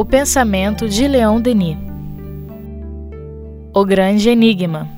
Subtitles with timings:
[0.00, 1.76] O pensamento de Leão Denis.
[3.74, 4.88] O Grande Enigma.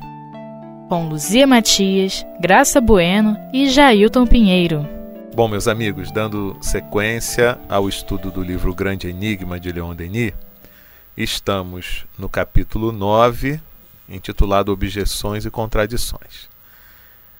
[0.87, 4.87] Com Luzia Matias, Graça Bueno e Jailton Pinheiro.
[5.33, 10.33] Bom, meus amigos, dando sequência ao estudo do livro Grande Enigma de Leon Denis,
[11.17, 13.59] estamos no capítulo 9,
[14.07, 16.47] intitulado Objeções e Contradições.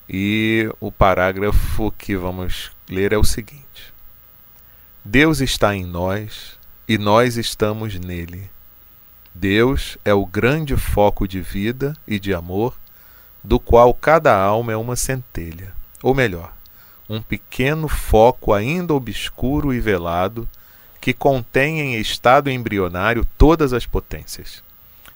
[0.09, 3.93] E o parágrafo que vamos ler é o seguinte:
[5.05, 8.49] Deus está em nós e nós estamos nele.
[9.33, 12.75] Deus é o grande foco de vida e de amor,
[13.43, 15.73] do qual cada alma é uma centelha,
[16.03, 16.53] ou melhor,
[17.09, 20.47] um pequeno foco ainda obscuro e velado
[20.99, 24.61] que contém em estado embrionário todas as potências,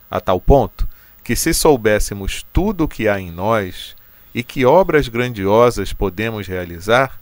[0.09, 0.87] a tal ponto
[1.23, 3.95] que, se soubéssemos tudo o que há em nós
[4.33, 7.19] e que obras grandiosas podemos realizar,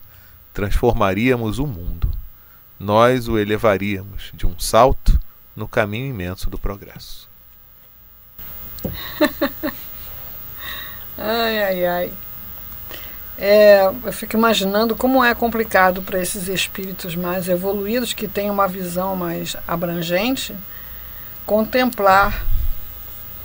[0.53, 2.22] transformaríamos o mundo
[2.83, 5.17] nós o elevaríamos de um salto
[5.55, 7.29] no caminho imenso do progresso.
[11.17, 12.13] ai, ai, ai.
[13.37, 18.67] É, eu fico imaginando como é complicado para esses espíritos mais evoluídos, que têm uma
[18.67, 20.53] visão mais abrangente,
[21.45, 22.45] contemplar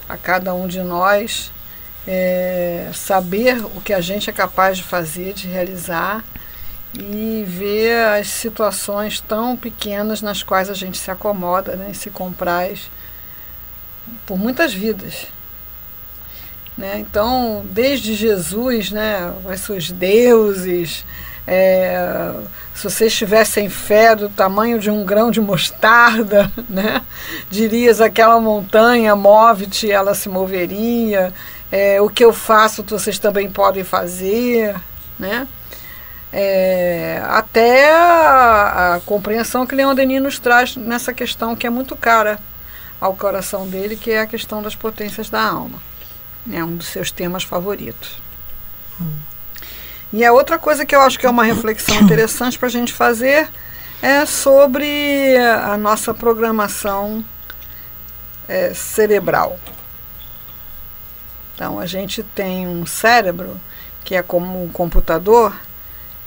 [0.08, 1.52] a cada um de nós,
[2.06, 6.24] é, saber o que a gente é capaz de fazer, de realizar
[6.98, 12.10] e ver as situações tão pequenas nas quais a gente se acomoda né, e se
[12.10, 12.90] compraz
[14.26, 15.26] por muitas vidas.
[16.76, 16.98] Né?
[16.98, 21.04] Então, desde Jesus, né, os seus deuses,
[21.46, 22.32] é,
[22.74, 27.02] se vocês tivessem fé do tamanho de um grão de mostarda, né,
[27.50, 31.32] dirias aquela montanha, move-te, ela se moveria.
[31.70, 34.76] É, o que eu faço, vocês também podem fazer.
[35.18, 35.48] Né?
[36.32, 41.96] É, até a, a, compreensão que Leon Denis nos traz nessa questão que é muito
[41.96, 42.38] cara
[43.00, 45.80] ao coração dele, que é a questão das potências da alma.
[46.52, 48.20] É um dos seus temas favoritos.
[49.00, 49.16] Hum.
[50.12, 52.92] E a outra coisa que eu acho que é uma reflexão interessante para a gente
[52.92, 53.48] fazer
[54.02, 57.24] é sobre a nossa programação
[58.46, 59.58] é, cerebral.
[61.54, 63.60] Então, a gente tem um cérebro
[64.04, 65.54] que é como um computador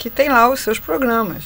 [0.01, 1.43] que tem lá os seus programas.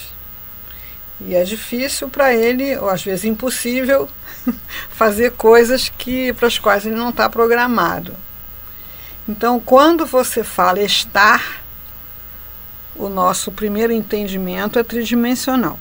[1.20, 4.08] E é difícil para ele, ou às vezes impossível,
[4.92, 8.16] fazer coisas que para as quais ele não está programado.
[9.28, 11.66] Então, quando você fala estar,
[12.96, 15.78] o nosso primeiro entendimento é tridimensional.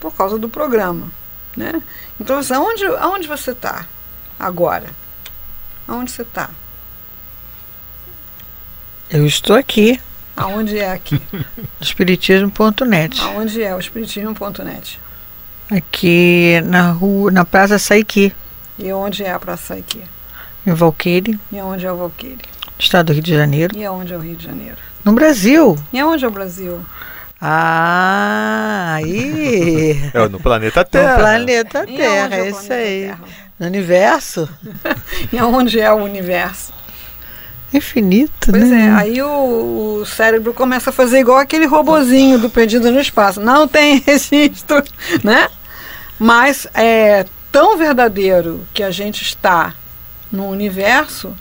[0.00, 1.12] Por causa do programa.
[1.56, 1.80] Né?
[2.18, 3.86] Então, aonde, aonde você está
[4.36, 4.90] agora?
[5.86, 6.50] Aonde você está?
[9.08, 10.00] Eu estou aqui.
[10.38, 11.20] Aonde é aqui?
[11.80, 13.20] Espiritismo.net.
[13.20, 15.00] Aonde é o Espiritismo.net?
[15.70, 18.32] Aqui na rua, na Praça Saiqui.
[18.78, 20.02] E onde é a Praça Saiqui?
[20.64, 21.38] Em Valqueire.
[21.50, 22.38] E onde é o Valqueire?
[22.78, 23.76] Estado do Rio de Janeiro.
[23.76, 24.76] E aonde é o Rio de Janeiro?
[25.04, 25.76] No Brasil.
[25.92, 26.80] E aonde é o Brasil?
[27.40, 29.98] Ah, aí.
[30.14, 31.12] É no planeta Terra.
[31.12, 33.06] No planeta Terra, é, é isso aí.
[33.06, 33.18] Terra?
[33.58, 34.48] No universo.
[35.32, 36.72] e aonde é o universo?
[37.72, 38.86] Infinito, pois né?
[38.86, 43.40] é, aí o, o, cérebro começa a fazer igual aquele robozinho do Perdido no Espaço.
[43.40, 44.82] Não tem registro,
[45.22, 45.48] né?
[46.18, 49.74] Mas é tão verdadeiro que a gente está
[50.32, 51.34] no universo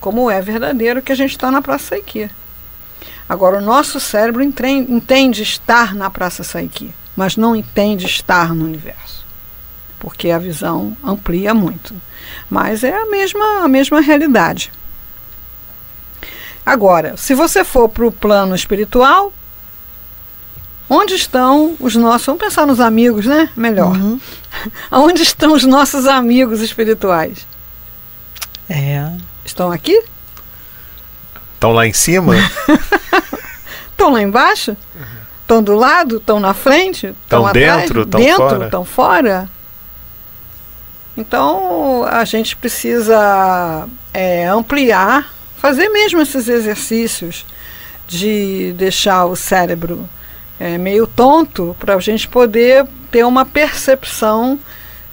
[0.00, 2.30] como é verdadeiro que a gente está na Praça Saiki.
[3.28, 8.64] Agora, o nosso cérebro entende, entende estar na Praça Saiki, mas não entende estar no
[8.64, 9.26] universo,
[9.98, 11.94] porque a visão amplia muito.
[12.48, 14.72] Mas é a mesma, a mesma realidade.
[16.68, 19.32] Agora, se você for para o plano espiritual,
[20.86, 22.26] onde estão os nossos.
[22.26, 23.48] Vamos pensar nos amigos, né?
[23.56, 23.96] Melhor.
[23.96, 24.20] Uhum.
[24.92, 27.46] Onde estão os nossos amigos espirituais?
[28.68, 29.10] É.
[29.46, 30.04] Estão aqui?
[31.54, 32.34] Estão lá em cima?
[33.90, 34.76] Estão lá embaixo?
[35.40, 36.18] Estão do lado?
[36.18, 37.14] Estão na frente?
[37.22, 38.02] Estão dentro?
[38.02, 38.64] Estão dentro?
[38.64, 39.48] Estão fora?
[41.16, 47.44] Então a gente precisa é, ampliar fazer mesmo esses exercícios
[48.06, 50.08] de deixar o cérebro
[50.58, 54.58] é, meio tonto para a gente poder ter uma percepção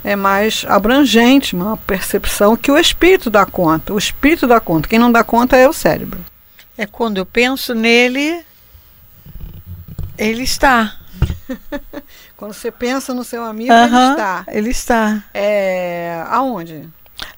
[0.04, 3.92] é mais abrangente, uma percepção que o espírito dá conta.
[3.92, 4.88] O espírito dá conta.
[4.88, 6.24] Quem não dá conta é o cérebro.
[6.78, 8.46] É quando eu penso nele,
[10.16, 10.96] ele está.
[12.38, 14.44] quando você pensa no seu amigo, uh -huh, ele está.
[14.48, 15.24] Ele está.
[15.34, 16.88] É, aonde?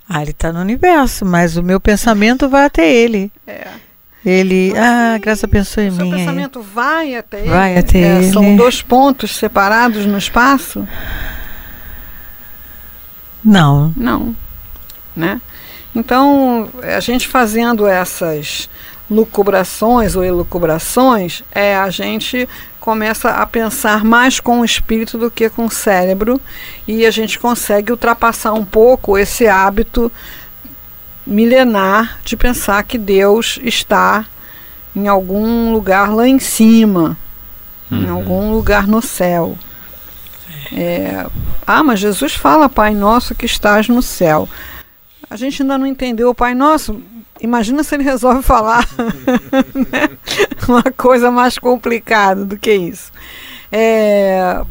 [0.10, 3.32] Ah, ele está no universo, mas o meu pensamento vai até ele.
[3.46, 3.68] É.
[4.26, 6.14] Ele, mas, ah, graça pensou em mim.
[6.14, 7.50] O pensamento vai até ele.
[7.50, 8.32] Vai até é, ele.
[8.32, 10.88] São dois pontos separados no espaço.
[13.44, 13.94] Não.
[13.96, 14.36] Não.
[15.16, 15.42] Né?
[15.96, 18.70] Então, a gente fazendo essas
[19.10, 22.48] lucubrações ou elucubrações, é, a gente
[22.88, 26.40] começa a pensar mais com o espírito do que com o cérebro
[26.88, 30.10] e a gente consegue ultrapassar um pouco esse hábito
[31.26, 34.26] milenar de pensar que Deus está
[34.96, 37.18] em algum lugar lá em cima,
[37.92, 38.04] uhum.
[38.04, 39.58] em algum lugar no céu.
[40.72, 41.26] É,
[41.68, 44.48] ah, mas Jesus fala, Pai Nosso que estás no céu.
[45.30, 47.02] A gente ainda não entendeu o Pai Nosso.
[47.42, 48.88] Imagina se ele resolve falar
[49.74, 50.10] né?
[50.68, 53.12] uma coisa mais complicada do que isso.
[53.72, 54.62] É,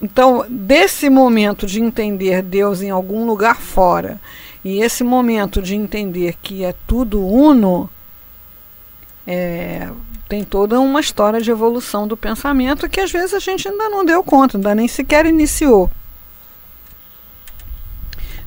[0.00, 4.20] então, desse momento de entender Deus em algum lugar fora
[4.64, 7.90] e esse momento de entender que é tudo uno,
[9.26, 9.90] é,
[10.28, 14.04] tem toda uma história de evolução do pensamento que às vezes a gente ainda não
[14.04, 15.90] deu conta, ainda nem sequer iniciou.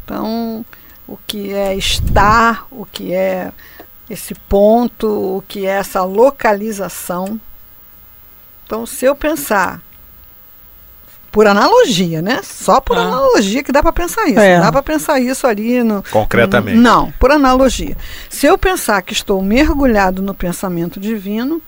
[0.04, 0.66] Então,
[1.12, 3.52] o que é estar, o que é
[4.10, 7.40] esse ponto, o que é essa localização.
[8.66, 9.82] Então, se eu pensar
[11.30, 12.40] por analogia, né?
[12.44, 13.02] Só por ah.
[13.02, 14.40] analogia que dá para pensar isso.
[14.40, 14.56] É.
[14.56, 16.78] Não dá para pensar isso ali no concretamente.
[16.78, 17.98] No, não, por analogia.
[18.30, 21.62] Se eu pensar que estou mergulhado no pensamento divino,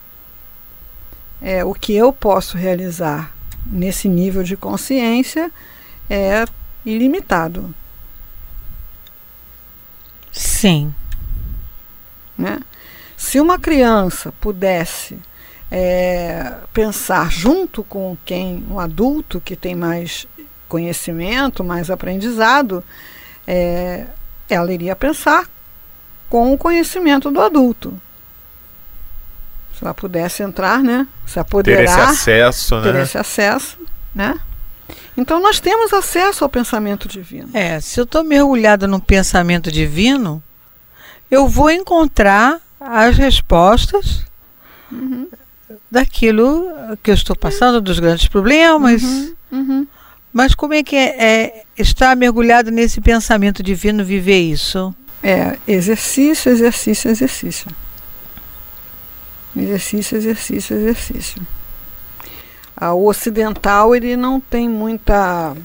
[1.42, 3.34] é o que eu posso realizar
[3.66, 5.52] nesse nível de consciência
[6.10, 6.46] é
[6.86, 7.74] ilimitado.
[10.64, 10.96] Sim.
[12.38, 12.58] Né?
[13.18, 15.20] Se uma criança pudesse
[15.70, 20.26] é, pensar junto com quem, um adulto que tem mais
[20.70, 22.82] conhecimento, mais aprendizado,
[23.46, 24.06] é,
[24.50, 25.50] ela iria pensar
[26.30, 27.94] com o conhecimento do adulto.
[29.78, 31.06] Se ela pudesse entrar, né?
[31.26, 31.80] Se apoderar.
[31.80, 33.02] Ter esse acesso, ter né?
[33.04, 33.78] esse acesso,
[34.16, 34.40] né?
[35.18, 37.50] Então nós temos acesso ao pensamento divino.
[37.54, 40.42] É, se eu estou mergulhada no pensamento divino,
[41.30, 44.24] eu vou encontrar as respostas
[44.92, 45.28] uhum.
[45.90, 46.68] daquilo
[47.02, 49.02] que eu estou passando, dos grandes problemas.
[49.04, 49.36] Uhum.
[49.52, 49.88] Uhum.
[50.32, 54.94] Mas como é que é, é estar mergulhado nesse pensamento divino, viver isso?
[55.22, 57.68] É exercício, exercício, exercício.
[59.56, 61.42] Exercício, exercício, exercício.
[62.76, 65.56] Ah, o ocidental ele não tem muita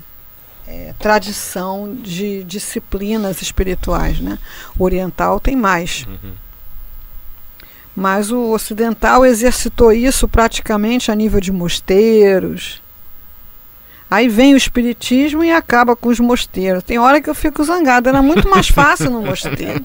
[0.69, 4.39] é, tradição de disciplinas espirituais, né?
[4.79, 6.05] O oriental tem mais.
[6.07, 6.33] Uhum.
[7.97, 12.83] Mas o ocidental exercitou isso praticamente a nível de mosteiros.
[14.11, 16.83] Aí vem o espiritismo e acaba com os mosteiros.
[16.83, 19.85] Tem hora que eu fico zangada, era muito mais fácil no mosteiro.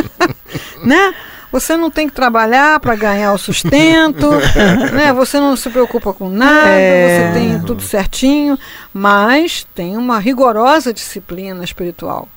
[0.84, 1.14] né?
[1.54, 4.28] Você não tem que trabalhar para ganhar o sustento,
[4.92, 5.12] né?
[5.12, 7.30] Você não se preocupa com nada, é.
[7.32, 8.58] você tem tudo certinho,
[8.92, 12.28] mas tem uma rigorosa disciplina espiritual.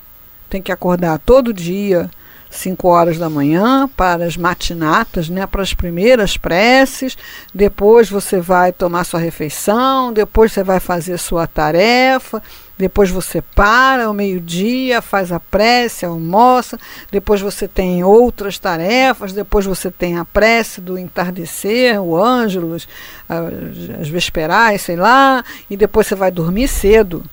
[0.48, 2.08] Tem que acordar todo dia,
[2.48, 7.18] 5 horas da manhã, para as matinatas, né, para as primeiras preces,
[7.52, 12.40] depois você vai tomar sua refeição, depois você vai fazer sua tarefa,
[12.78, 16.78] depois você para ao meio-dia, faz a prece, almoça,
[17.10, 22.88] depois você tem outras tarefas, depois você tem a prece do entardecer, o ângelus,
[23.28, 27.24] as, vesperais, sei lá, e depois você vai dormir cedo.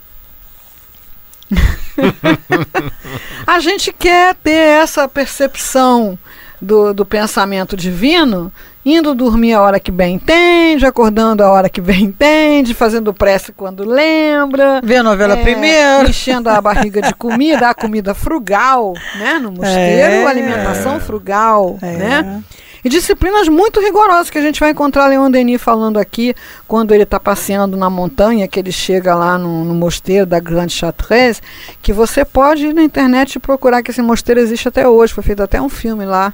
[3.46, 6.18] a gente quer ter essa percepção
[6.60, 8.52] do, do pensamento divino
[8.86, 13.52] indo dormir a hora que bem entende, acordando a hora que bem entende, fazendo prece
[13.52, 14.80] quando lembra.
[14.84, 16.10] Ver a novela é, primeiro.
[16.10, 19.40] Enchendo a barriga de comida, a comida frugal, né?
[19.40, 21.98] No mosteiro, é, alimentação frugal, é.
[21.98, 22.44] né?
[22.84, 26.36] E disciplinas muito rigorosas que a gente vai encontrar Leon Denis falando aqui
[26.68, 30.72] quando ele está passeando na montanha, que ele chega lá no, no mosteiro da Grande
[30.72, 31.42] Chartreuse,
[31.82, 35.42] que você pode ir na internet procurar que esse mosteiro existe até hoje, foi feito
[35.42, 36.32] até um filme lá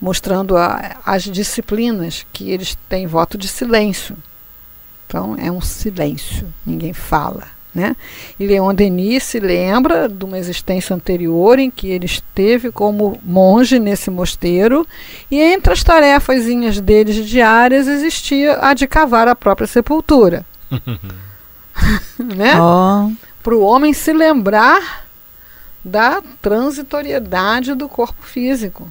[0.00, 4.16] mostrando a, as disciplinas que eles têm voto de silêncio.
[5.06, 7.44] Então é um silêncio, ninguém fala.
[7.74, 7.94] Né?
[8.40, 13.78] E Leon Denis se lembra de uma existência anterior em que ele esteve como monge
[13.78, 14.86] nesse mosteiro
[15.30, 16.46] e entre as tarefas
[16.80, 20.46] deles diárias existia a de cavar a própria sepultura.
[22.18, 22.58] né?
[22.58, 23.12] Oh.
[23.42, 25.06] Para o homem se lembrar
[25.84, 28.90] da transitoriedade do corpo físico.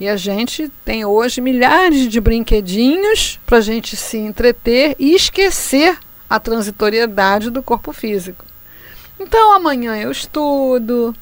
[0.00, 5.98] E a gente tem hoje milhares de brinquedinhos para a gente se entreter e esquecer
[6.30, 8.44] a transitoriedade do corpo físico.
[9.18, 11.14] Então amanhã eu estudo,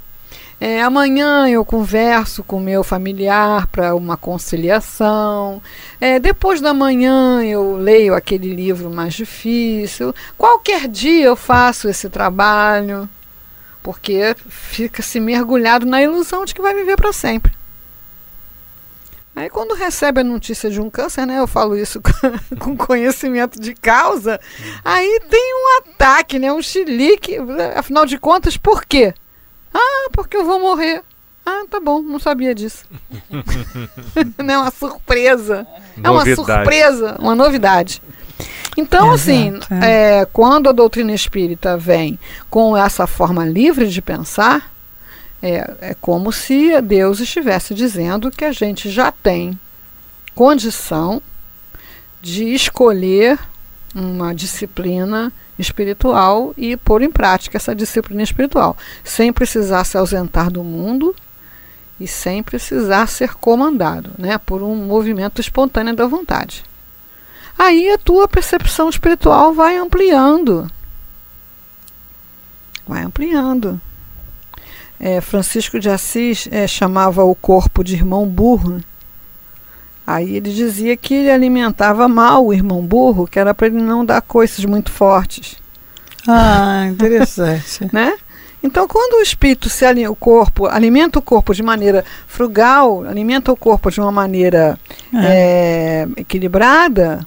[0.58, 5.62] É, amanhã eu converso com meu familiar para uma conciliação.
[6.00, 10.14] É, depois da manhã eu leio aquele livro mais difícil.
[10.36, 13.06] Qualquer dia eu faço esse trabalho,
[13.82, 17.52] porque fica se mergulhado na ilusão de que vai viver para sempre.
[19.36, 22.00] Aí quando recebe a notícia de um câncer, né, eu falo isso
[22.58, 24.40] com conhecimento de causa,
[24.82, 27.36] aí tem um ataque, né, um chilique,
[27.76, 29.12] afinal de contas, por quê?
[29.74, 31.02] Ah, porque eu vou morrer.
[31.44, 32.86] Ah, tá bom, não sabia disso.
[34.42, 35.66] não é uma surpresa.
[35.96, 36.02] Novidade.
[36.02, 38.02] É uma surpresa, uma novidade.
[38.74, 40.20] Então, assim, Exato, assim, é.
[40.20, 44.72] É, quando a doutrina espírita vem com essa forma livre de pensar,
[45.52, 49.58] é, é como se Deus estivesse dizendo que a gente já tem
[50.34, 51.22] condição
[52.20, 53.38] de escolher
[53.94, 60.62] uma disciplina espiritual e pôr em prática essa disciplina espiritual, sem precisar se ausentar do
[60.62, 61.14] mundo
[61.98, 66.62] e sem precisar ser comandado né, por um movimento espontâneo da vontade.
[67.58, 70.70] Aí a tua percepção espiritual vai ampliando.
[72.86, 73.80] Vai ampliando
[74.98, 78.80] é, Francisco de Assis é, chamava o corpo de irmão burro.
[80.06, 84.04] Aí ele dizia que ele alimentava mal o irmão burro, que era para ele não
[84.04, 85.56] dar coisas muito fortes.
[86.26, 87.88] Ah, interessante.
[87.92, 88.14] né?
[88.62, 93.52] Então, quando o espírito se alinha, o corpo alimenta o corpo de maneira frugal, alimenta
[93.52, 94.78] o corpo de uma maneira
[95.14, 96.06] é.
[96.16, 97.26] É, equilibrada,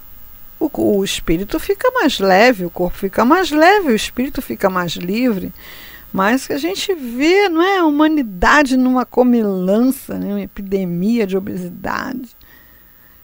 [0.59, 4.93] o, o espírito fica mais leve, o corpo fica mais leve, o espírito fica mais
[4.93, 5.53] livre
[6.11, 11.37] mas que a gente vê, não é, a humanidade numa comilança, né, uma epidemia de
[11.37, 12.35] obesidade.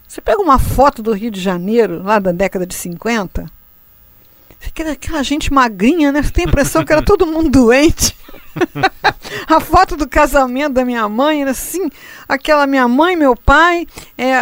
[0.08, 3.52] Você pega uma foto do Rio de Janeiro, lá da década de 50,
[4.92, 6.22] aquela gente magrinha, né?
[6.22, 8.16] Tem a impressão que era todo mundo doente.
[9.48, 11.90] a foto do casamento da minha mãe era assim,
[12.28, 13.86] aquela minha mãe, meu pai,
[14.18, 14.34] é,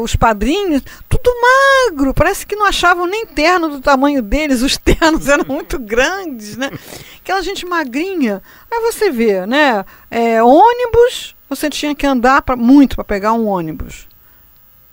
[0.00, 2.14] os padrinhos, tudo magro.
[2.14, 4.62] Parece que não achavam nem terno do tamanho deles.
[4.62, 6.70] Os ternos eram muito grandes, né?
[7.20, 8.42] Aquela gente magrinha.
[8.70, 9.84] Aí você vê, né?
[10.10, 14.11] É, ônibus, você tinha que andar pra, muito para pegar um ônibus.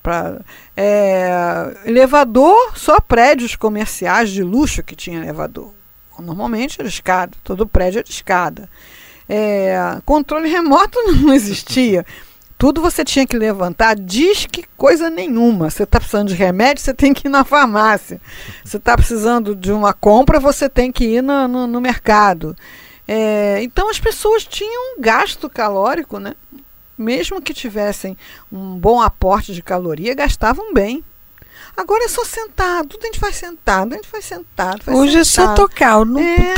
[0.01, 0.39] Pra,
[0.75, 5.73] é, elevador, só prédios comerciais de luxo que tinha elevador.
[6.19, 8.69] Normalmente era escada, todo prédio era escada.
[9.27, 12.05] É, controle remoto não existia.
[12.57, 15.69] Tudo você tinha que levantar, diz que coisa nenhuma.
[15.69, 18.19] Você está precisando de remédio, você tem que ir na farmácia.
[18.65, 22.53] Você está precisando de uma compra, você tem que ir no, no, no mercado.
[23.07, 26.35] É, então as pessoas tinham um gasto calórico, né?
[26.99, 28.17] Mesmo que tivessem
[28.51, 31.01] um bom aporte de caloria, gastavam bem.
[31.77, 34.81] Agora é só sentar, tudo a gente vai sentado, a gente vai sentado.
[34.83, 35.53] Vai Hoje sentado.
[35.53, 36.53] é só tocar, no é.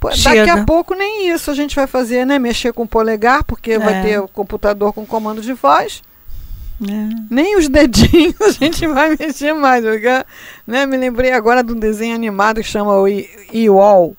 [0.00, 0.54] Daqui chega.
[0.54, 2.38] a pouco nem isso a gente vai fazer, né?
[2.38, 3.78] Mexer com o polegar, porque é.
[3.78, 6.02] vai ter o computador com comando de voz.
[6.82, 7.24] É.
[7.30, 9.84] Nem os dedinhos a gente vai mexer mais.
[9.84, 10.24] Porque,
[10.66, 10.86] né?
[10.86, 14.16] Me lembrei agora de um desenho animado que chama o e-wall,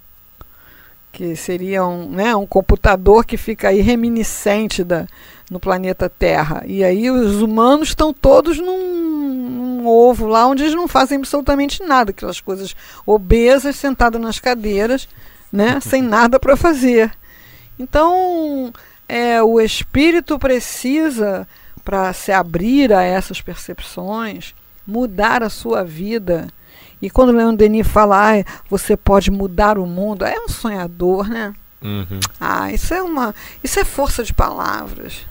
[1.12, 5.08] que seria um, né, um computador que fica aí reminiscente da,
[5.50, 6.64] no planeta Terra.
[6.66, 11.84] E aí os humanos estão todos num, num, ovo lá onde eles não fazem absolutamente
[11.84, 15.08] nada, aquelas coisas obesas sentadas nas cadeiras,
[15.52, 17.12] né, sem nada para fazer.
[17.78, 18.72] Então,
[19.08, 21.48] é, o espírito precisa
[21.84, 24.56] para se abrir a essas percepções,
[24.88, 26.48] mudar a sua vida.
[27.02, 31.28] E quando o Leon Denis fala, ah, você pode mudar o mundo, é um sonhador,
[31.28, 31.54] né?
[31.82, 32.20] Uhum.
[32.40, 35.26] Ah, isso é uma, isso é força de palavras.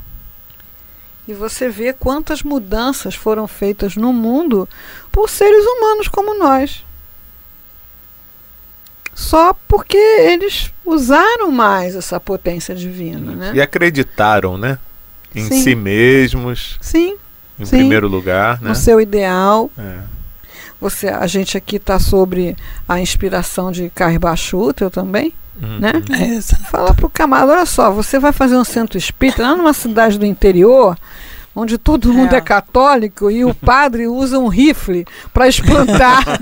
[1.26, 4.68] E você vê quantas mudanças foram feitas no mundo
[5.10, 6.84] por seres humanos como nós.
[9.14, 13.52] Só porque eles usaram mais essa potência divina, né?
[13.54, 14.78] E acreditaram, né?
[15.34, 15.62] Em Sim.
[15.62, 16.78] si mesmos.
[16.80, 17.16] Sim.
[17.58, 17.76] Em Sim.
[17.78, 18.70] primeiro lugar, né?
[18.70, 19.70] No seu ideal.
[19.78, 20.00] É.
[20.80, 22.56] Você, a gente aqui está sobre
[22.88, 25.32] a inspiração de Carrie Bachutel também.
[25.60, 25.78] Uhum.
[25.78, 25.92] Né?
[26.38, 26.40] É,
[26.70, 30.24] Fala pro camarada, olha só, você vai fazer um centro espírita lá numa cidade do
[30.24, 30.96] interior,
[31.54, 36.22] onde todo mundo é, é católico e o padre usa um rifle para espantar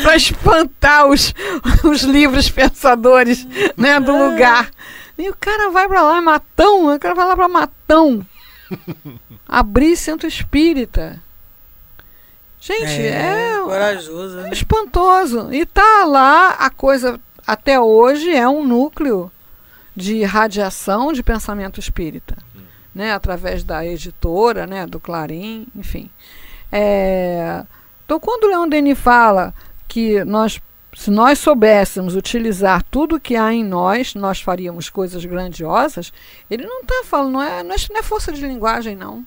[0.00, 1.34] para espantar os,
[1.82, 4.28] os livros pensadores né, do é.
[4.28, 4.70] lugar.
[5.18, 8.24] E o cara vai para lá, Matão, o cara vai lá para Matão.
[9.46, 11.20] Abrir centro espírita.
[12.60, 14.50] Gente, é, é corajoso, né?
[14.52, 15.52] espantoso.
[15.52, 19.32] E tá lá a coisa até hoje é um núcleo
[19.96, 22.60] de radiação de pensamento espírita, hum.
[22.94, 23.12] né?
[23.12, 24.86] Através da editora, né?
[24.86, 26.10] Do Clarim, enfim.
[26.70, 27.64] É,
[28.04, 29.54] então, quando o Leon Denis fala
[29.88, 30.60] que nós
[30.94, 36.12] se nós soubéssemos utilizar tudo que há em nós, nós faríamos coisas grandiosas.
[36.50, 39.24] Ele não está falando, não é, não é força de linguagem, não.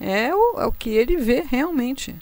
[0.00, 2.14] É o, é o que ele vê realmente.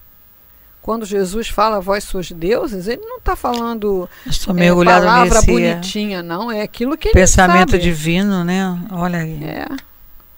[0.82, 6.22] Quando Jesus fala vós sois deuses, ele não está falando Estou é, palavra nesse bonitinha,
[6.22, 6.50] não.
[6.50, 7.82] É aquilo que ele pensamento sabe.
[7.82, 8.64] divino, né?
[8.90, 9.44] Olha aí.
[9.44, 9.68] É,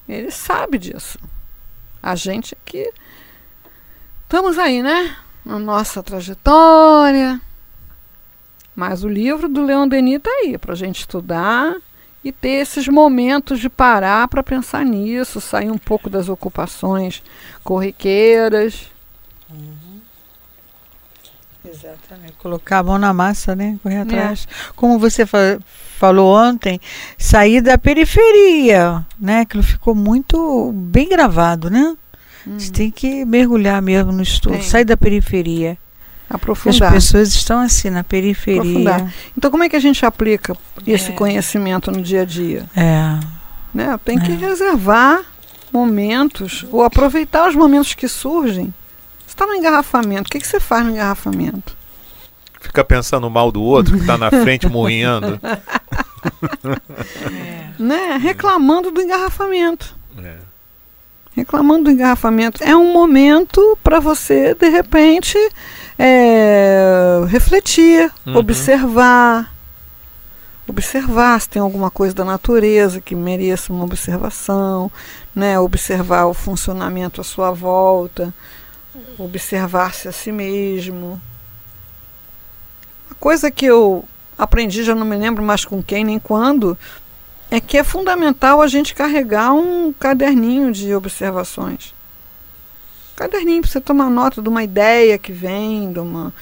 [0.06, 1.18] ele sabe disso.
[2.02, 2.92] A gente que
[4.22, 5.16] estamos aí, né?
[5.42, 7.40] Na nossa trajetória.
[8.76, 11.76] Mas o livro do Leon Denis está aí para a gente estudar
[12.24, 17.22] e ter esses momentos de parar para pensar nisso, sair um pouco das ocupações
[17.62, 18.90] corriqueiras.
[21.64, 22.32] Exatamente.
[22.38, 23.78] Colocar a mão na massa, né?
[23.82, 24.46] Correr atrás.
[24.74, 25.58] Como você fa
[25.96, 26.80] falou ontem,
[27.16, 29.40] sair da periferia, né?
[29.40, 31.96] Aquilo ficou muito bem gravado, né?
[32.46, 35.78] Você tem que mergulhar mesmo no estudo, sair da periferia.
[36.28, 36.92] As Aprofundar.
[36.92, 38.60] pessoas estão assim na periferia.
[38.60, 39.14] Aprofundar.
[39.36, 41.14] Então, como é que a gente aplica esse É.
[41.14, 42.64] conhecimento no dia a dia?
[42.74, 43.18] É.
[43.72, 43.98] Né?
[44.04, 44.34] Tem que É.
[44.36, 45.22] reservar
[45.72, 48.72] momentos ou aproveitar os momentos que surgem.
[49.26, 51.76] Você está no engarrafamento, o que, que você faz no engarrafamento?
[52.60, 55.38] Fica pensando mal do outro que está na frente morrendo.
[57.78, 58.16] Né?
[58.20, 59.94] Reclamando do engarrafamento.
[60.22, 60.36] É.
[61.36, 62.62] Reclamando do engarrafamento.
[62.62, 65.36] É um momento para você, de repente,
[65.98, 68.36] é, refletir, Uhum.
[68.36, 69.52] observar.
[70.66, 74.90] Observar se tem alguma coisa da natureza que mereça uma observação,
[75.34, 75.58] né?
[75.58, 78.32] observar o funcionamento à sua volta,
[79.18, 81.20] observar-se a si mesmo.
[83.10, 84.04] Uma coisa que eu
[84.38, 86.78] aprendi, já não me lembro mais com quem nem quando,
[87.50, 91.94] é que é fundamental a gente carregar um caderninho de observações.
[93.14, 96.32] Caderninho para você tomar nota de uma ideia que vem, de uma,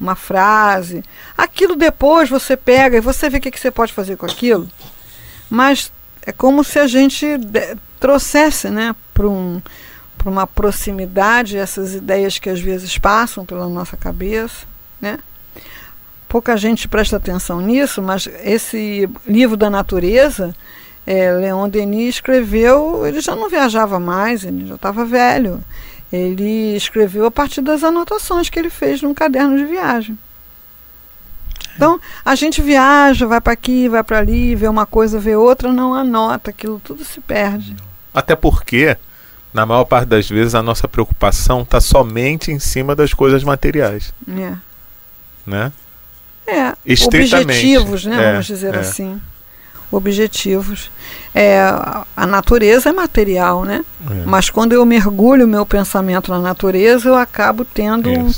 [0.00, 1.02] uma frase.
[1.36, 4.68] Aquilo depois você pega e você vê o que, que você pode fazer com aquilo.
[5.50, 5.90] Mas
[6.22, 7.26] é como se a gente
[7.98, 9.60] trouxesse né, para um,
[10.24, 14.66] uma proximidade essas ideias que às vezes passam pela nossa cabeça.
[15.00, 15.18] Né?
[16.28, 20.54] Pouca gente presta atenção nisso, mas esse livro da natureza,
[21.10, 25.64] é, Leon Denis escreveu, ele já não viajava mais, ele já estava velho.
[26.12, 30.18] Ele escreveu a partir das anotações que ele fez num caderno de viagem.
[31.74, 35.72] Então, a gente viaja, vai para aqui, vai para ali, vê uma coisa, vê outra,
[35.72, 37.74] não anota, aquilo tudo se perde.
[38.12, 38.94] Até porque,
[39.50, 44.12] na maior parte das vezes, a nossa preocupação está somente em cima das coisas materiais.
[44.28, 44.52] É.
[45.46, 45.72] Né?
[46.46, 46.74] É,
[47.06, 48.22] objetivos, né?
[48.22, 48.78] É, vamos dizer é.
[48.78, 49.18] assim.
[49.90, 50.90] Objetivos.
[51.34, 53.84] É, a- natureza é material, né?
[54.10, 54.24] É.
[54.26, 58.30] Mas quando eu mergulho o meu pensamento na natureza, eu acabo tendo um,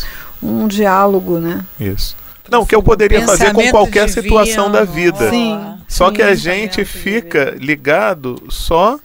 [0.43, 1.65] um diálogo, né?
[1.79, 2.17] isso.
[2.51, 5.31] Não, que eu poderia fazer com qualquer divino, situação da vida.
[5.31, 5.59] Sim.
[5.87, 6.43] Só que a Sim.
[6.43, 8.99] gente fica ligado só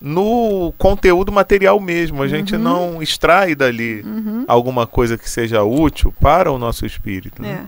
[0.00, 2.22] no conteúdo material mesmo.
[2.22, 2.60] A gente Uhum.
[2.62, 4.44] não extrai dali Uhum.
[4.48, 7.42] alguma coisa que seja útil para o nosso espírito.
[7.42, 7.60] Né?
[7.64, 7.66] É.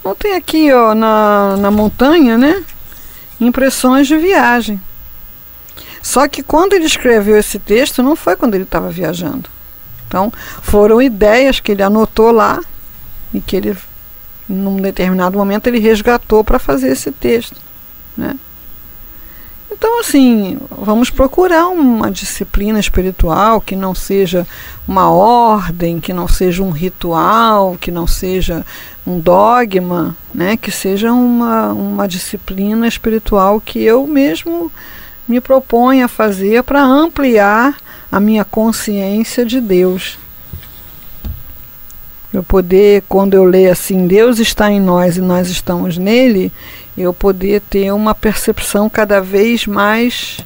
[0.00, 2.64] Então tem aqui, ó, na, na montanha, né?
[3.40, 4.80] Impressões de viagem.
[6.02, 9.48] Só que quando ele escreveu esse texto, não foi quando ele estava viajando.
[10.06, 12.60] Então, foram ideias que ele anotou lá
[13.32, 13.76] e que ele,
[14.48, 17.56] num determinado momento, ele resgatou para fazer esse texto.
[18.16, 18.36] Né?
[19.70, 24.46] Então, assim, vamos procurar uma disciplina espiritual que não seja
[24.86, 28.66] uma ordem, que não seja um ritual, que não seja
[29.06, 30.56] um dogma, né?
[30.56, 34.70] que seja uma, uma disciplina espiritual que eu mesmo
[35.26, 37.76] me proponho a fazer para ampliar
[38.10, 40.18] a minha consciência de Deus.
[42.32, 46.52] Eu poder, quando eu leio assim, Deus está em nós e nós estamos nele,
[46.96, 50.38] eu poder ter uma percepção cada vez mais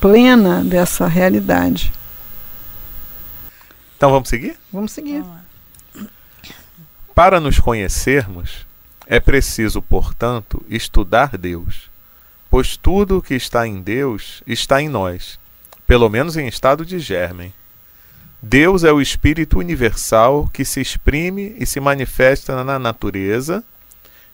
[0.00, 1.92] plena dessa realidade.
[3.96, 4.56] Então vamos seguir?
[4.72, 5.24] Vamos seguir.
[7.14, 8.66] Para nos conhecermos,
[9.06, 11.88] é preciso, portanto, estudar Deus,
[12.50, 15.38] pois tudo o que está em Deus está em nós,
[15.86, 17.54] pelo menos em estado de germen.
[18.42, 23.62] Deus é o Espírito universal que se exprime e se manifesta na natureza,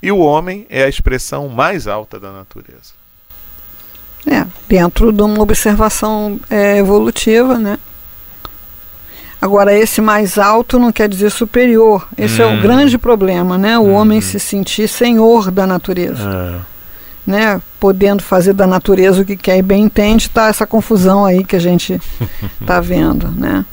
[0.03, 2.95] e o homem é a expressão mais alta da natureza.
[4.27, 7.79] É, dentro de uma observação é, evolutiva, né?
[9.41, 12.07] Agora, esse mais alto não quer dizer superior.
[12.17, 12.59] Esse é Hum.
[12.59, 13.79] o grande problema, né?
[13.79, 13.95] O Uhum.
[13.95, 16.61] homem se sentir senhor da natureza, Ah,
[17.27, 17.63] né?
[17.79, 21.57] Podendo fazer da natureza o que quer e bem entende, tá essa confusão aí que
[21.57, 21.99] a gente
[22.67, 23.65] tá vendo, né?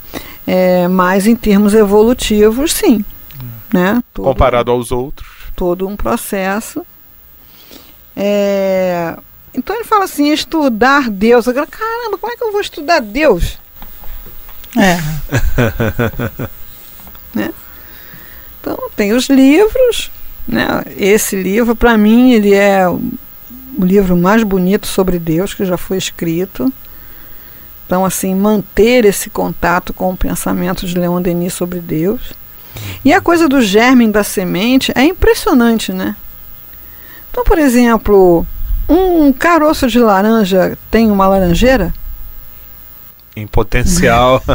[0.46, 3.04] É, mas em termos evolutivos, sim.
[3.72, 4.02] né?
[4.14, 5.28] Todo, Comparado aos outros.
[5.54, 6.82] todo um processo.
[8.16, 9.14] É,
[9.54, 11.46] então ele fala assim, estudar Deus.
[11.46, 13.58] Agora, caramba, como é que eu vou estudar Deus?
[14.76, 14.98] É.
[18.60, 20.10] Então tem os livros,
[20.46, 20.82] né?
[20.96, 23.00] Esse livro, para mim, ele é o
[23.78, 26.72] o livro mais bonito sobre Deus que já foi escrito.
[27.86, 32.32] Então, assim, manter esse contato com o pensamento de Leon Denis sobre Deus.
[33.04, 36.16] E a coisa do germe da semente é impressionante, né?
[37.30, 38.44] Então, por exemplo,
[38.88, 41.94] um caroço de laranja tem uma laranjeira?
[43.38, 44.42] Em potencial.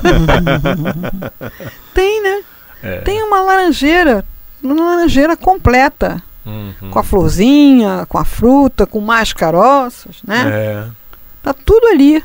[1.93, 2.41] Tem, né?
[2.82, 2.98] É.
[3.02, 4.26] Tem uma laranjeira,
[4.62, 6.22] uma laranjeira completa.
[6.46, 6.91] Uhum.
[6.91, 10.43] com a florzinha, com a fruta, com mais caroços, né?
[10.46, 10.84] É.
[11.41, 12.22] Tá tudo ali.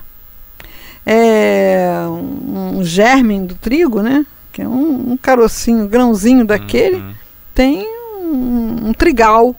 [1.07, 4.27] É um, um germe do trigo, né?
[4.53, 7.15] Que é um, um carocinho, grãozinho daquele, Uhum.
[7.55, 7.87] tem
[8.21, 9.55] um, um trigal.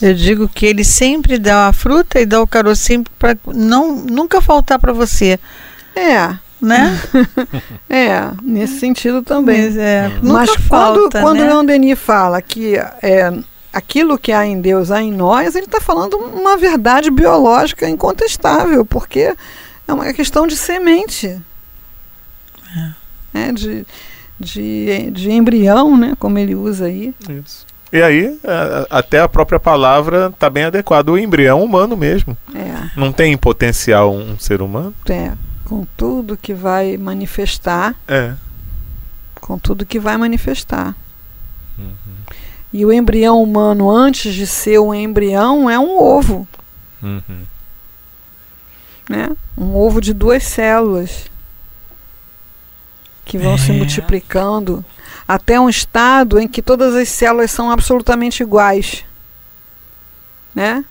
[0.00, 4.40] Eu digo que ele sempre dá a fruta e dá o carocinho para não nunca
[4.40, 5.38] faltar para você,
[5.94, 6.98] É, né?
[7.88, 9.64] é, nesse sentido também.
[9.64, 11.46] Mas, é, nunca Mas quando, falta, quando né?
[11.46, 13.32] Leon Denis fala que é,
[13.72, 18.84] aquilo que há em Deus há em nós, ele está falando uma verdade biológica incontestável,
[18.84, 19.34] porque
[19.86, 21.40] é uma questão de semente.
[23.32, 23.86] né, de,
[24.38, 27.14] de, de embrião, né, como ele usa aí.
[27.28, 27.66] Isso.
[27.92, 31.10] E aí, é, até a própria palavra está bem adequada.
[31.10, 32.36] O embrião humano mesmo.
[32.54, 34.94] É, Não tem em potencial um ser humano?
[35.08, 35.32] é,
[35.70, 38.34] com tudo que vai manifestar, É.
[39.40, 40.96] com tudo que vai manifestar.
[41.78, 41.94] Uhum.
[42.72, 46.46] E o embrião humano, antes de ser um embrião, é um ovo.
[47.00, 47.46] Uhum.
[49.08, 49.28] né?
[49.56, 51.26] Um ovo de duas células
[53.24, 53.74] que vão se É.
[53.74, 54.84] multiplicando
[55.26, 59.04] até um estado em que todas as células são absolutamente iguais,
[60.54, 60.84] né?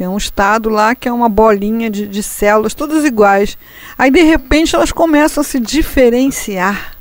[0.00, 3.58] Tem um estado lá que é uma bolinha de, de células todas iguais.
[3.98, 6.96] Aí de repente elas começam a se diferenciar.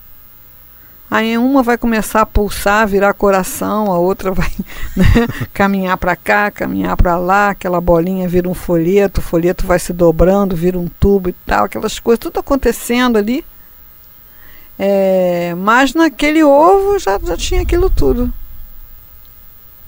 [1.10, 4.52] Aí uma vai começar a pulsar, virar coração, a outra vai
[4.98, 5.06] né,
[5.54, 9.94] caminhar para cá, caminhar para lá, aquela bolinha vira um folheto, o folheto vai se
[9.94, 13.46] dobrando, vira um tubo e tal, aquelas coisas, tudo acontecendo ali.
[14.78, 18.30] É, mas naquele ovo já, já tinha aquilo tudo.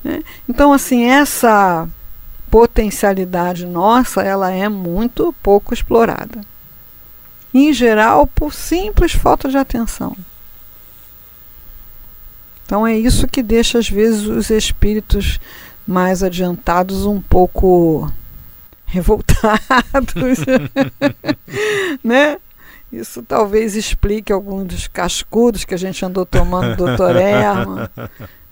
[0.02, 0.24] né?
[0.48, 1.90] Então, assim, essa
[2.52, 6.42] potencialidade nossa, ela é muito pouco explorada.
[7.54, 10.16] Em geral, por simples falta de atenção.
[12.66, 15.40] Então é isso que deixa às vezes os espíritos
[15.88, 18.12] mais adiantados um pouco
[18.86, 20.40] revoltados,
[22.04, 22.38] né?
[22.92, 27.16] Isso talvez explique alguns dos cascudos que a gente andou tomando do Dr.
[27.16, 27.90] Erman,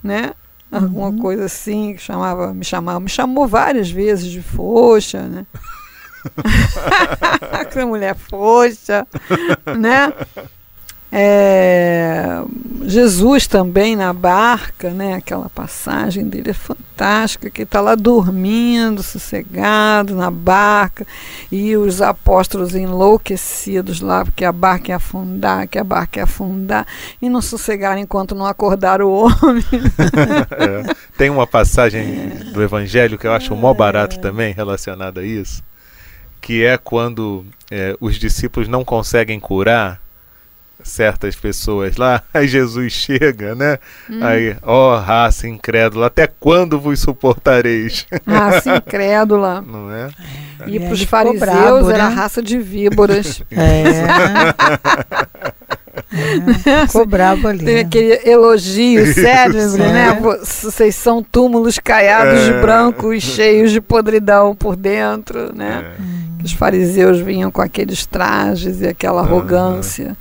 [0.02, 0.32] né?
[0.72, 5.46] Alguma coisa assim que chamava, me chamava, me chamou várias vezes de foxa, né?
[7.68, 9.08] Essa mulher foxa,
[9.78, 10.14] né?
[11.12, 12.44] É,
[12.84, 15.16] Jesus também na barca, né?
[15.16, 21.06] Aquela passagem dele é fantástica, que está lá dormindo, sossegado na barca,
[21.52, 26.86] e os apóstolos enlouquecidos lá, porque a barca ia afundar, que a barca ia afundar,
[27.20, 29.64] e não sossegaram enquanto não acordaram o homem.
[30.60, 30.96] É.
[31.18, 35.64] Tem uma passagem do Evangelho que eu acho mó barato também relacionada a isso,
[36.42, 40.02] que é quando é, os discípulos não conseguem curar
[40.84, 43.78] certas pessoas lá, aí Jesus chega, né?
[44.22, 48.06] Aí, ó raça incrédula, até quando vos suportareis?
[48.26, 49.62] Raça incrédula.
[49.62, 50.10] Não é?
[50.68, 52.16] E para os fariseus brabo, era né?
[52.16, 53.42] raça de víboras.
[53.52, 53.84] É.
[56.66, 57.64] É, Ficou brabo ali.
[57.66, 57.82] Tem né?
[57.82, 59.22] aquele elogio Isso,
[59.78, 60.08] né?
[60.10, 60.20] é.
[60.20, 62.62] Vo- Vocês são túmulos caiados de É.
[62.62, 65.94] branco e cheios de podridão por dentro, né?
[66.42, 66.44] É.
[66.44, 70.16] Os fariseus vinham com aqueles trajes e aquela arrogância.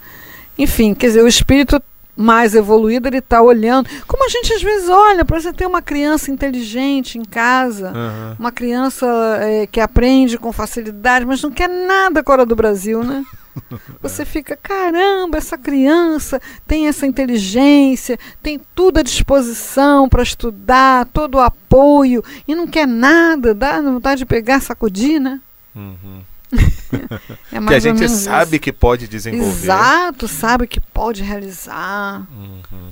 [0.59, 1.81] Enfim, quer dizer, o espírito
[2.19, 3.89] mais evoluído, ele está olhando.
[4.09, 8.37] Como a gente às vezes olha, para você ter uma criança inteligente em casa, Aham.
[8.39, 9.07] uma criança
[9.41, 13.25] eh, que aprende com facilidade, mas não quer nada fora do Brasil, né?
[14.03, 21.37] Você fica, caramba, essa criança tem essa inteligência, tem tudo à disposição para estudar, todo
[21.37, 25.41] o apoio, e não quer nada, dá vontade de pegar, sacudir, né?
[25.75, 26.21] Uhum.
[27.53, 28.63] É Que a gente sabe isso.
[28.63, 29.65] que pode desenvolver.
[29.65, 32.27] Exato, sabe que pode realizar.
[32.31, 32.91] Uhum.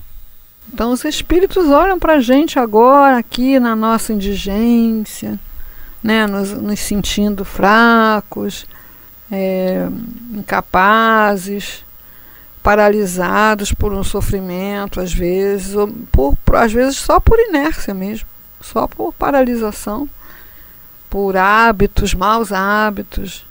[0.73, 5.39] Então os espíritos olham para a gente agora, aqui na nossa indigência,
[6.03, 8.67] né, nos, nos sentindo fracos,
[9.31, 9.89] é,
[10.35, 11.85] incapazes,
[12.63, 18.27] paralisados por um sofrimento, às vezes, ou por, por, às vezes só por inércia mesmo,
[18.61, 20.09] só por paralisação,
[21.09, 23.46] por hábitos, maus hábitos.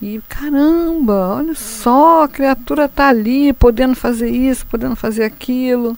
[0.00, 5.96] E caramba, olha só, a criatura está ali, podendo fazer isso, podendo fazer aquilo.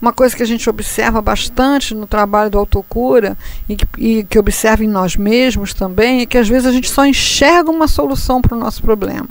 [0.00, 3.36] Uma coisa que a gente observa bastante no trabalho do autocura
[3.68, 6.90] e que, e que observa em nós mesmos também é que às vezes a gente
[6.90, 9.28] só enxerga uma solução para o nosso problema.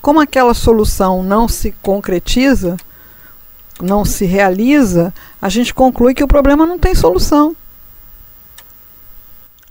[0.00, 2.76] Como aquela solução não se concretiza,
[3.82, 7.56] não se realiza, a gente conclui que o problema não tem solução.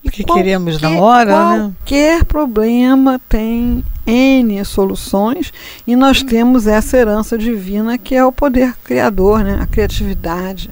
[0.06, 1.74] O que queremos na hora, qualquer né?
[1.78, 5.52] Qualquer problema tem N soluções
[5.86, 9.58] e nós temos essa herança divina que é o poder criador, né?
[9.60, 10.70] a criatividade.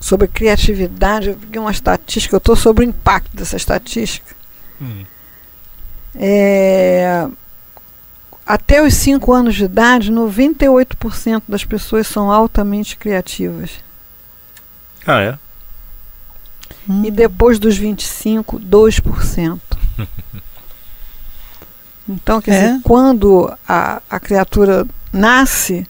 [0.00, 4.34] Sobre criatividade, eu vi uma estatística, eu estou sobre o impacto dessa estatística.
[4.80, 5.04] Hum.
[6.14, 7.28] É,
[8.46, 13.70] até os 5 anos de idade, 98% das pessoas são altamente criativas.
[15.06, 15.38] Ah, é?
[16.88, 17.02] Hum.
[17.04, 19.60] E depois dos 25, 2%.
[22.08, 22.66] então, quer é?
[22.68, 25.86] dizer, quando a, a criatura nasce,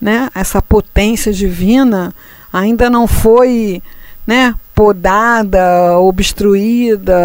[0.00, 2.14] né, essa potência divina
[2.52, 3.82] ainda não foi
[4.26, 7.16] né, podada, obstruída,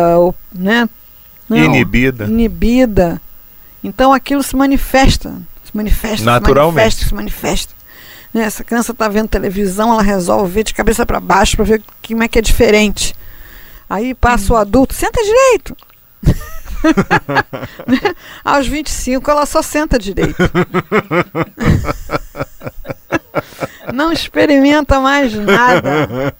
[0.54, 0.88] né,
[1.50, 2.26] não, inibida.
[2.26, 3.22] Inibida.
[3.84, 5.34] Então aquilo se manifesta,
[5.64, 7.81] se manifesta, naturalmente, se manifesta, se manifesta.
[8.34, 8.44] Né?
[8.44, 12.24] Essa criança está vendo televisão, ela resolve ver de cabeça para baixo para ver como
[12.24, 13.15] é que é diferente.
[13.89, 14.56] Aí passa hum.
[14.56, 15.76] o adulto, senta direito.
[17.88, 18.15] né?
[18.44, 20.36] Aos 25 ela só senta direito.
[23.94, 26.34] não experimenta mais nada.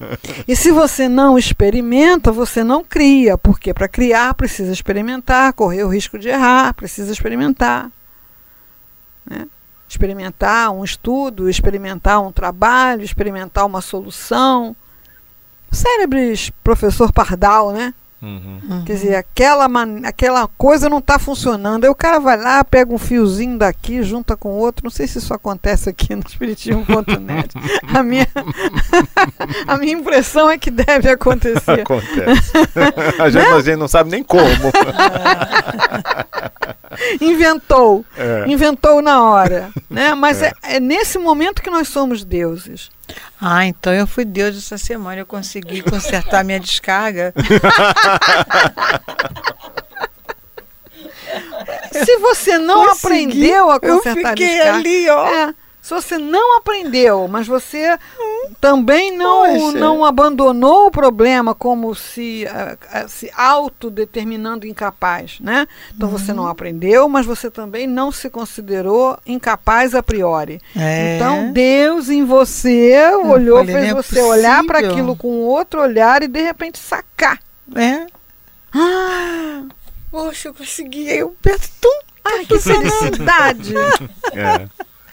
[0.48, 5.90] E se você não experimenta, você não cria, porque para criar precisa experimentar, correr o
[5.90, 7.92] risco de errar, precisa experimentar.
[9.30, 9.48] Né?
[9.92, 14.74] Experimentar um estudo, experimentar um trabalho, experimentar uma solução.
[15.70, 17.94] Cérebres, professor Pardal, né?
[18.22, 18.84] Uhum.
[18.86, 20.02] Quer dizer, aquela, man...
[20.04, 21.86] aquela coisa não está funcionando.
[21.86, 24.84] Aí o cara vai lá, pega um fiozinho daqui, junta com outro.
[24.84, 27.56] Não sei se isso acontece aqui no Espiritismo.net.
[27.92, 28.28] a, minha...
[29.68, 31.82] a minha impressão é que deve acontecer.
[31.82, 32.52] Acontece.
[33.20, 33.56] a, gente, né?
[33.56, 34.42] a gente não sabe nem como.
[37.20, 38.06] Inventou.
[38.16, 38.46] É.
[38.48, 39.70] Inventou na hora.
[39.90, 40.14] Né?
[40.14, 40.52] Mas é.
[40.64, 42.90] É, é nesse momento que nós somos deuses.
[43.40, 47.34] Ah, então eu fui Deus essa semana, eu consegui consertar minha descarga.
[51.92, 55.28] Se você não aprendeu a consertar eu fiquei descarga, ali, ó.
[55.28, 57.98] É, se você não aprendeu, mas você
[58.60, 65.68] também não, não abandonou o problema como se, uh, se autodeterminando incapaz, né?
[65.96, 66.18] Então uhum.
[66.18, 70.62] você não aprendeu, mas você também não se considerou incapaz a priori.
[70.78, 71.16] É.
[71.16, 74.28] Então Deus em você eu olhou, falei, fez é você possível.
[74.28, 77.40] olhar para aquilo com outro olhar e de repente sacar.
[77.76, 78.06] É.
[78.72, 79.64] Ah,
[80.12, 81.10] poxa, eu consegui.
[81.10, 81.90] Eu perto.
[82.24, 83.74] Ai, que felicidade!
[84.34, 84.68] é.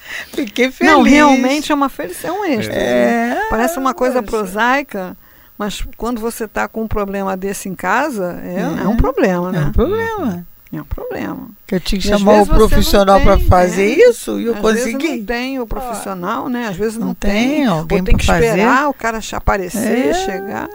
[0.32, 0.92] Fiquei feliz.
[0.92, 2.78] Não, realmente é uma felicidade, é um êxtase.
[2.78, 5.16] É, Parece uma coisa prosaica,
[5.56, 8.84] mas quando você está com um problema desse em casa, é, é.
[8.84, 9.62] é um problema, né?
[9.62, 10.46] É um problema.
[10.70, 11.48] É um problema.
[11.66, 14.98] Que eu tinha que chamar o profissional para fazer é, isso e eu às consegui.
[14.98, 16.68] Vezes não tem o profissional, né?
[16.68, 17.30] Às vezes não, não tem.
[17.30, 18.48] tem alguém Ou tem que fazer.
[18.48, 20.14] esperar o cara aparecer, é.
[20.14, 20.68] chegar.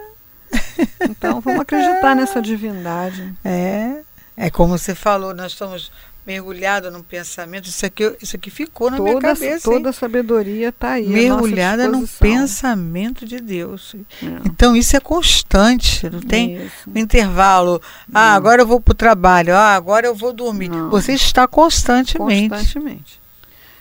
[1.01, 3.33] Então vamos acreditar nessa divindade.
[3.45, 3.97] É.
[4.35, 5.91] É como você falou, nós estamos
[6.25, 9.69] mergulhada no pensamento, isso aqui, isso aqui ficou na toda, minha cabeça.
[9.69, 11.07] Toda a sabedoria está aí.
[11.07, 13.95] Mergulhada no pensamento de Deus.
[14.21, 14.25] É.
[14.45, 16.89] Então isso é constante, não tem isso.
[16.89, 17.81] um intervalo.
[18.13, 18.36] Ah, não.
[18.38, 20.69] agora eu vou para o trabalho, ah, agora eu vou dormir.
[20.69, 20.89] Não.
[20.89, 22.49] Você está constantemente.
[22.49, 23.21] Constantemente.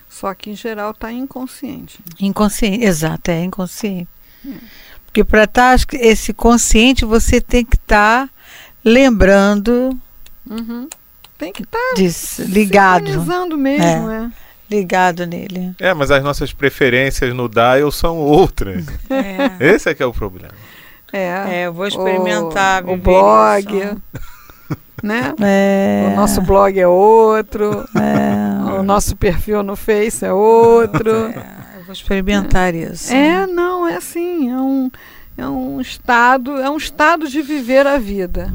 [0.08, 1.98] Só que em geral está inconsciente.
[2.20, 4.08] Inconsciente, exato, é inconsciente.
[4.46, 4.54] É.
[5.06, 8.32] Porque para estar tá, esse consciente, você tem que estar tá
[8.84, 9.96] lembrando.
[10.48, 10.88] Uhum
[11.42, 13.58] tem que estar tá ligado.
[13.58, 14.24] mesmo, é.
[14.24, 14.30] é.
[14.70, 15.74] Ligado nele.
[15.80, 18.86] É, mas as nossas preferências no dial são outras.
[19.10, 19.74] É.
[19.74, 20.54] Esse é que é o problema.
[21.12, 23.66] É, é eu vou experimentar o, o blog.
[25.02, 25.34] né?
[25.40, 26.10] É.
[26.12, 27.84] O nosso blog é outro.
[27.96, 28.78] É.
[28.78, 31.10] O nosso perfil no Face é outro.
[31.10, 33.12] É, eu vou experimentar isso.
[33.12, 34.90] É, não, é assim, é um,
[35.36, 38.50] é um estado, é um estado de viver a vida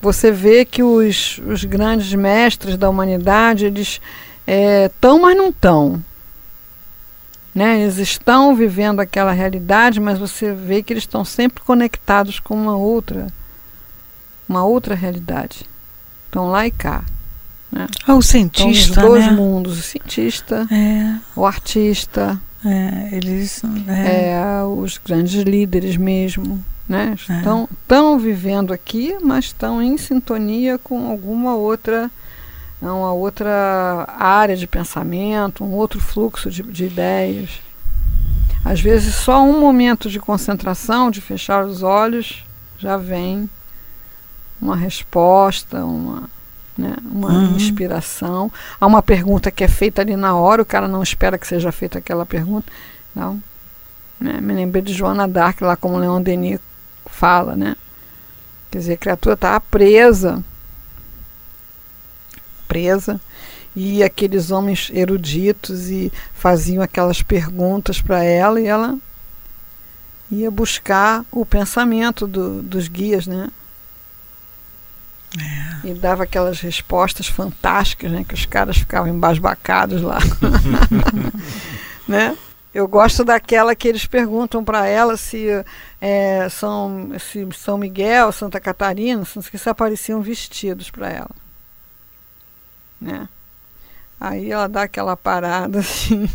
[0.00, 4.00] você vê que os, os grandes mestres da humanidade, eles
[4.46, 6.02] estão, é, mas não estão.
[7.54, 7.82] Né?
[7.82, 12.76] Eles estão vivendo aquela realidade, mas você vê que eles estão sempre conectados com uma
[12.76, 13.26] outra,
[14.48, 15.66] uma outra realidade.
[16.26, 17.04] Estão lá e cá.
[17.70, 17.86] Né?
[18.06, 19.32] Ah, o cientista, nos dois né?
[19.32, 23.62] mundos, o cientista, É, o artista, é, eles...
[23.88, 27.16] É, é, os grandes líderes mesmo, né?
[27.28, 27.36] É.
[27.36, 32.10] Estão, estão vivendo aqui, mas estão em sintonia com alguma outra,
[32.80, 37.60] uma outra área de pensamento, um outro fluxo de, de ideias.
[38.64, 42.44] Às vezes só um momento de concentração, de fechar os olhos,
[42.78, 43.48] já vem
[44.60, 46.28] uma resposta, uma,
[46.80, 47.56] né, uma Uhum.
[47.56, 48.50] inspiração.
[48.80, 51.70] Há uma pergunta que é feita ali na hora, o cara não espera que seja
[51.70, 52.72] feita aquela pergunta.
[53.14, 53.40] Não.
[54.18, 54.40] Né?
[54.40, 56.58] Me lembrei de Joana Dark, lá como Leon Denis
[57.06, 57.76] fala, né?
[58.70, 60.42] Quer dizer, a criatura está presa.
[62.68, 63.20] Presa.
[63.74, 68.98] E aqueles homens eruditos e faziam aquelas perguntas para ela e ela
[70.30, 73.48] ia buscar o pensamento do- dos guias, né?
[75.84, 78.24] E dava aquelas respostas fantásticas, né?
[78.24, 80.18] Que os caras ficavam embasbacados lá.
[82.06, 82.36] né?
[82.72, 85.46] Eu gosto daquela que eles perguntam para ela se,
[86.00, 91.30] é, São, se São Miguel, Santa Catarina, se, se apareciam vestidos para ela.
[93.00, 93.28] Né?
[94.20, 96.28] Aí ela dá aquela parada assim.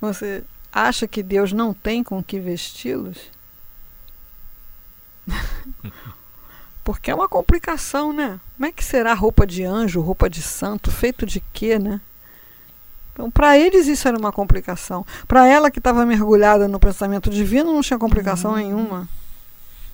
[0.00, 3.18] Você acha que Deus não tem com que vesti-los?
[6.88, 8.40] Porque é uma complicação, né?
[8.56, 12.00] Como é que será roupa de anjo, roupa de santo, feito de quê, né?
[13.12, 15.04] Então, para eles isso era uma complicação.
[15.26, 19.06] Para ela que estava mergulhada no pensamento divino, não tinha complicação nenhuma.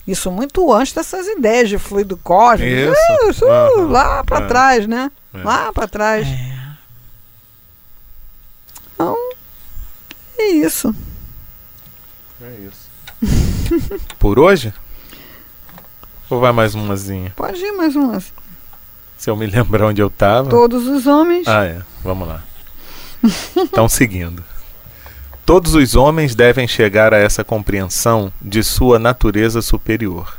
[0.06, 2.72] Isso muito antes dessas ideias de fluido cósmico.
[2.92, 3.28] Isso.
[3.28, 3.88] Isso, Aham.
[3.90, 4.46] lá para É.
[4.46, 5.10] trás, né?
[5.34, 5.42] É.
[5.42, 6.24] Lá para trás.
[6.28, 6.74] é.
[8.94, 9.16] Então,
[10.38, 10.94] é isso.
[12.40, 12.88] É isso.
[14.16, 14.72] Por hoje?
[16.30, 17.32] Ou vai mais umazinha?
[17.36, 18.20] Pode ir mais uma.
[19.16, 20.50] Se eu me lembrar onde eu tava.
[20.50, 21.46] Todos os homens.
[21.46, 21.82] Ah, é.
[22.02, 22.42] Vamos lá.
[23.56, 24.44] Então, seguindo.
[25.46, 30.38] Todos os homens devem chegar a essa compreensão de sua natureza superior,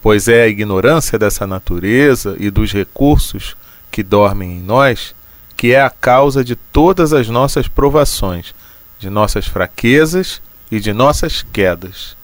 [0.00, 3.56] pois é a ignorância dessa natureza e dos recursos
[3.90, 5.14] que dormem em nós
[5.56, 8.54] que é a causa de todas as nossas provações,
[8.98, 12.16] de nossas fraquezas e de nossas quedas.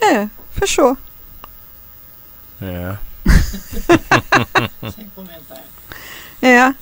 [0.00, 0.98] É, fechou.
[2.62, 2.98] É.
[4.90, 5.64] Sem comentário.
[6.40, 6.74] É.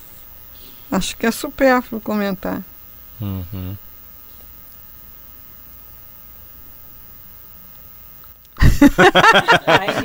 [0.90, 2.62] Acho que é supérfluo comentar.
[3.20, 3.76] Uhum.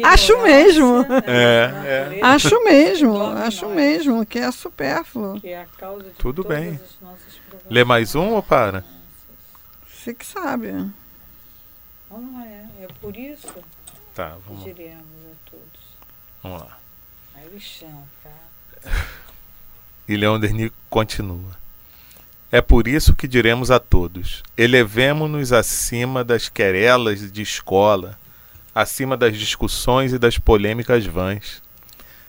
[0.04, 1.06] Acho mesmo.
[1.26, 5.40] É, Acho mesmo, acho mesmo que é supérfluo.
[5.40, 6.80] Que é a causa de Tudo todas bem.
[7.70, 8.84] Lê mais um ou para?
[9.90, 10.72] Você que sabe.
[12.12, 13.48] Não é, é por isso
[14.14, 15.04] Tá, que vamos, diremos.
[16.46, 16.78] Vamos lá.
[17.36, 18.92] Aí o chão, tá?
[20.08, 21.58] E Leon Denis continua.
[22.52, 28.18] É por isso que diremos a todos: elevemo-nos acima das querelas de escola,
[28.74, 31.64] acima das discussões e das polêmicas vãs.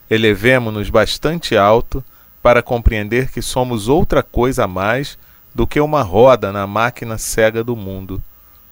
[0.09, 2.03] Elevemo-nos bastante alto
[2.43, 5.19] para compreender que somos outra coisa a mais
[5.55, 8.23] do que uma roda na máquina cega do mundo.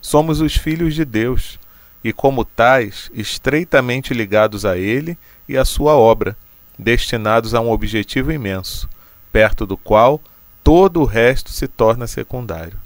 [0.01, 1.59] Somos os filhos de Deus
[2.05, 6.37] e, como tais, estreitamente ligados a Ele e à Sua obra,
[6.79, 8.89] destinados a um objetivo imenso,
[9.33, 10.21] perto do qual
[10.63, 12.79] todo o resto se torna secundário.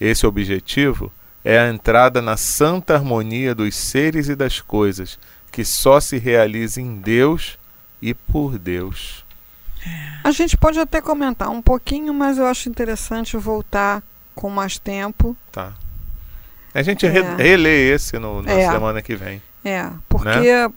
[0.00, 1.12] Esse objetivo
[1.44, 5.18] é a entrada na santa harmonia dos seres e das coisas,
[5.50, 7.58] que só se realiza em Deus
[8.00, 9.24] e por Deus.
[10.22, 14.02] A gente pode até comentar um pouquinho, mas eu acho interessante voltar
[14.34, 15.36] com mais tempo.
[15.50, 15.72] Tá.
[16.74, 17.08] A gente É.
[17.08, 18.70] re- relê esse no, na É.
[18.70, 19.42] semana que vem.
[19.68, 20.28] É, porque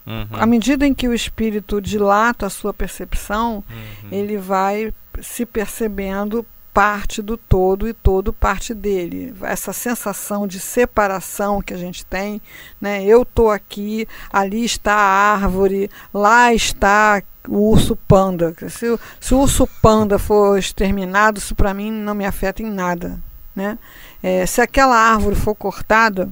[0.06, 0.27] Uhum.
[0.34, 4.10] à medida em que o espírito dilata a sua percepção, Uhum.
[4.12, 9.34] ele vai se percebendo parte do todo e todo parte dele.
[9.41, 12.41] Essa sensação de separação que a gente tem,
[12.80, 13.04] né?
[13.04, 18.54] Eu tô aqui, ali está a árvore, lá está o urso panda.
[18.69, 22.71] Se, o- se o urso panda for exterminado, isso para mim não me afeta em
[22.71, 23.19] nada,
[23.56, 23.77] né?
[24.23, 26.30] É, se aquela árvore for cortada,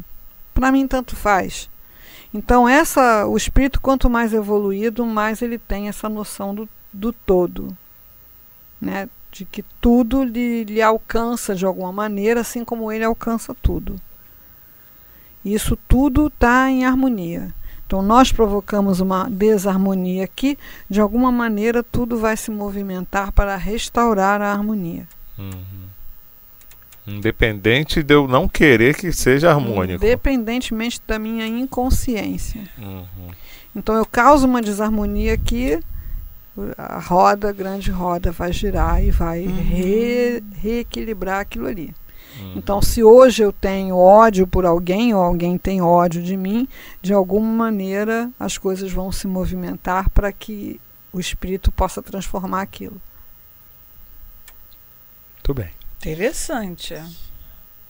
[0.54, 1.70] para mim tanto faz.
[2.34, 7.76] Então essa, o espírito quanto mais evoluído, mais ele tem essa noção do, do todo,
[8.80, 9.10] né?
[9.32, 13.96] De que tudo lhe, lhe alcança de alguma maneira, assim como ele alcança tudo.
[15.44, 17.54] Isso tudo está em harmonia.
[17.86, 24.42] Então nós provocamos uma desarmonia aqui, de alguma maneira tudo vai se movimentar para restaurar
[24.42, 25.08] a harmonia.
[25.38, 25.89] Uhum.
[27.18, 30.04] Independente de eu não querer que seja harmônico.
[30.04, 32.62] Independentemente da minha inconsciência.
[32.78, 33.06] Uhum.
[33.76, 35.80] Então eu causo uma desarmonia aqui,
[36.78, 39.56] a roda, a grande roda, vai girar e vai Uhum.
[39.56, 41.94] re- reequilibrar aquilo ali.
[42.42, 42.54] Hum.
[42.56, 46.68] Então, se hoje eu tenho ódio por alguém ou alguém tem ódio de mim,
[47.02, 50.80] de alguma maneira as coisas vão se movimentar para que
[51.12, 53.02] o espírito possa transformar aquilo.
[55.36, 55.70] Muito bem.
[56.00, 56.96] Interessante.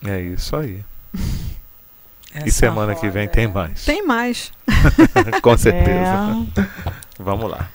[0.04, 0.84] É isso aí.
[1.14, 3.86] e Essa semana que vem tem é- mais.
[3.86, 4.52] Tem mais.
[5.42, 6.36] Com certeza.
[6.58, 6.90] É.
[7.20, 7.70] Vamos lá.